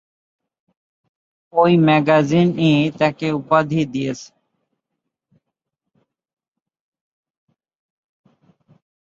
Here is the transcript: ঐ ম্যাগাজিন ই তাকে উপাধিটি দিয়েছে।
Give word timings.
ঐ 1.53 1.63
ম্যাগাজিন 1.85 2.47
ই 2.61 2.71
তাকে 2.99 3.27
উপাধিটি 3.39 3.85
দিয়েছে। 3.93 4.29